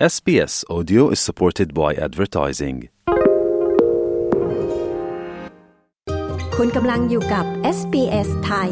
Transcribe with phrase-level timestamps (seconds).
[0.00, 2.76] SBS Audio is supported by advertising.
[6.56, 7.44] คุณกำลังอยู่กับ
[7.78, 8.70] SBS ไทย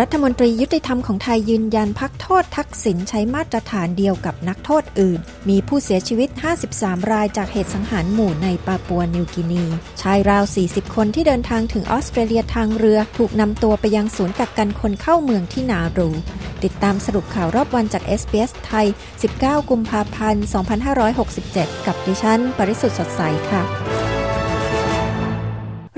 [0.00, 5.18] รัฐมนตรียุติธรรมของไทยยืนยันพักโทษทักษิณใช้มาตรฐานเดียวกับนักโทษอื่น
[5.48, 6.28] มีผู้เสียชีวิต
[6.68, 9.64] 53 รายจากเหตุสังหารหมู่ในปาปัวนิวกินี
[10.02, 16.10] ชายราว 40 คนที่เดินทางถึงออสเตรเลียทางเรือ ถูกนำตัวไปยังศูนย์กักกันคนเข้าเมืองที่นารู
[16.64, 18.86] ติดตามสรุปข่าวรอบวันจาก SBS ไทย
[19.28, 20.44] 19 กุมภาพันธ์
[21.14, 24.01] 2567 กับดิฉัน ปริสุทธ์สดใสค่ะ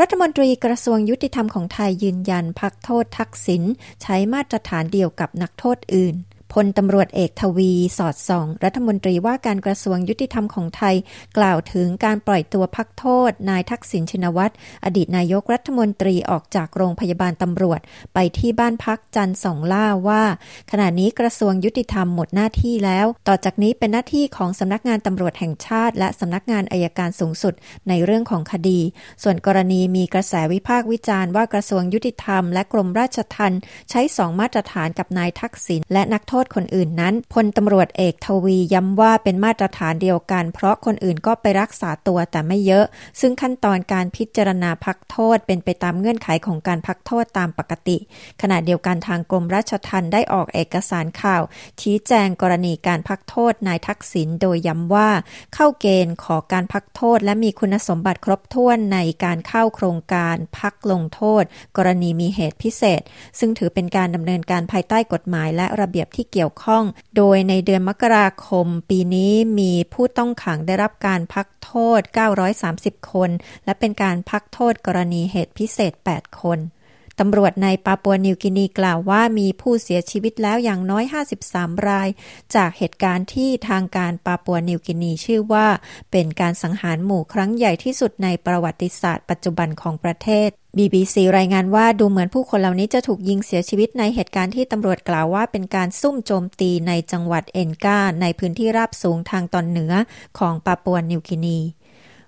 [0.07, 3.63] รัฐมนตรีกระทรวงยุติธรรมของไทยยืนยันพักโทษทักษิณ
[4.03, 6.15] ใช้มาตรฐานเดียวกับนักโทษอื่น
[6.53, 10.95] พลตำรวจเอกทวีสอดส่อง รัฐมนตรีว่าการกระทรวงยุติธรรมของไทย
[11.39, 14.55] กล่าวถึงการปล่อยตัวพักโทษ นายทักษิณชินวัตร
[14.85, 17.81] อดีตนายกรัฐมนตรีออกจากโรงพยาบาลตำรวจ
[18.15, 20.23] ไปที่บ้านพักจันสองล่าว่า
[20.71, 27.55] ขณะนี้กระทรวงยุติธรรมหมดหน้าที่แล้ว ต่อจากนี้เป็นหน้าที่ของสำนักงานตำรวจแห่งชาติ และสำนักงานอายการสูงสุด
[27.89, 28.81] ในเรื่องของคดี
[29.23, 42.85] ส่วนกรณีมีกระแสวิพากษ์วิจารณ์ว่ากระทรวงยุติธรรมและกรมราชทัณฑ์ใช้สองมาตรฐานกับนายทักษิณและนักโทษคนอื่นนั้นพลตำรวจเอกทวีย้ำว่าเป็นมาตรฐานเดียวกัน เพราะคนอื่นก็ไปรักษาตัวแต่ไม่เยอะ
[43.21, 47.97] ซึ่งขั้นตอนการพิจารณาพักโทษเป็นไปตามเงื่อนไขของการพักโทษตามปกติ
[48.43, 51.43] ขณะเดียวกันทางกรมราชทัณฑ์ได้ออกเอกสารข่าว
[51.81, 55.11] ชี้แจงกรณีการพักโทษนายทักษิณโดยย้ำว่า
[55.55, 61.43] เข้าเกณฑ์ขอการพักโทษ และมีคุณสมบัติครบถ้วนในการเข้าโครงการพักลงโทษ
[61.77, 63.01] กรณีมีเหตุพิเศษ
[63.39, 66.85] ซึ่งถือเป็นการดำเนินการภายใต้กฎหมายและระเบียบที่เกี่ยวข้อง
[67.17, 72.01] โดยในเดือนมกราคม ปีนี้มีผู้ต้องขังได้รับการพักโทษ
[72.55, 73.31] 930 คน
[73.65, 76.59] และเป็นการพักโทษกรณีเหตุพิเศษ 8 คน
[77.21, 81.05] ตำรวจในปาปัวนิวกินีกล่าวว่ามีผู้เสียชีวิตแล้วอย่างน้อย
[81.45, 82.09] 53 ราย
[82.55, 85.67] จากเหตุการณ์ที่ทางการปาปัวนิวกินีชื่อว่า
[86.13, 99.93] เป็นการสังหารหมู่ครั้งใหญ่ที่สุดในประวัติศาสตร์ปัจจุบันของประเทศ BBC รายงานว่าดูเหมือนผู้คนเหล่านี้จะถูกยิงเสียชีวิตในเหตุการณ์ที่ตำรวจกล่าวว่าเป็นการซุ่มโจมตีในจังหวัดเอนกาในพื้นที่ราบสูงทางตอนเหนือ
[100.39, 101.59] ของปาปัวนิวกินี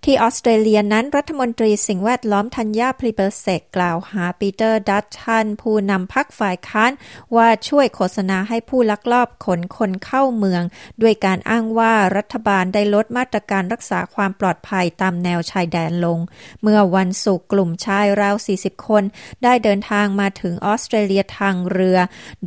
[0.09, 6.93] ที่ออสเตรเลียนั้นรัฐมนตรีสิ่งแวดล้อมทันยาพลิเบอร์เซกกล่าวหาปีเตอร์ดัตชันผู้นำพรรคฝ่ายค้าน
[7.37, 10.62] ว่าช่วยโฆษณาให้ผู้ลักลอบขนคนเข้าเมือง
[11.03, 16.19] ด้วยการอ้างว่ารัฐบาลได้ลดมาตรการรักษาความปลอดภัยตามแนวชายแดนลง
[16.62, 19.05] เมื่อวันศุกร์กลุ่มชายราว 40 คน
[19.44, 21.99] ได้เดินทางมาถึงออสเตรเลียทางเรือ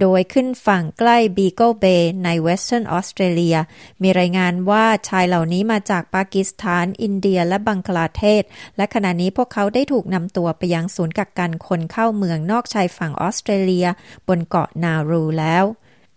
[0.02, 3.58] โดยขึ้นฝั่งใกล้บีเกิลเบย์ในเวสเทิร์นออสเตรเลีย
[4.02, 8.44] มีรายงานว่าชายเหล่านี้มาจากปากีสถาน อินเดียและบังคลาเทศ
[8.78, 13.88] และขณะนี้พวกเขาได้ถูกนำตัวไปยังศูนย์กักกันคนเข้าเมืองนอกชายฝั่งออสเตรเลีย
[14.28, 15.66] บนเกาะนารูแล้ว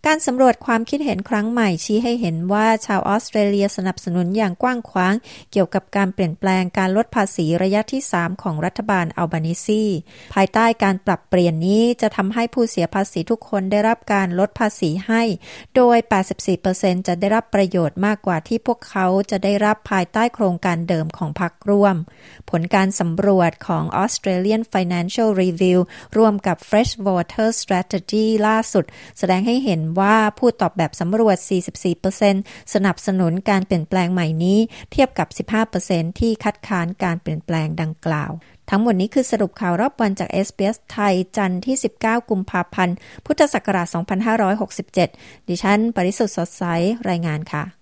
[0.09, 5.15] การสำรวจความคิดเห็นครั้งใหม่ชี้ให้เห็นว่าชาวออสเตรเลียสนับสนุนอย่างกว้างขวาง
[5.53, 9.83] เกี่ยวกับการเปลี่ยนแปลงการลดภาษีระยะที่ 3 ของรัฐบาลอัลบานิซี
[10.35, 15.23] ภายใต้การปรับเปลี่ยนนี้จะทำให้ผู้เสียภาษีทุกคนได้รับการลดภาษีให้
[15.77, 15.97] โดย
[16.53, 21.97] 84%จะได้รับประโยชน์มากกว่าที่พวกเขาจะได้รับภายใต้โครงการเดิมของพรรคร่วม
[22.51, 25.79] ผลการสำรวจของ Australian Financial Review
[26.17, 28.85] ร่วมกับ Freshwater Strategy ล่าสุด
[29.19, 31.37] แสดงให้เห็นว่าผู้ตอบแบบสำรวจ
[32.05, 34.59] 44%สนับสนุนการเปลี่ยนแปลงใหม่นี้
[34.93, 35.29] เทียบกับ
[35.79, 38.33] 15%ที่คัดค้านการเปลี่ยนแปลงดังกล่าว
[38.71, 43.87] ทั้งหมดนี้คือสรุปข่าวรอบวันจาก SBS ไทย จันทร์ที่ 19 กุมภาพันธ์ พุทธศักราช
[44.69, 46.65] 2567 ดิฉัน ปริสุทธ์สดใส
[47.09, 47.82] รายงานค่ะ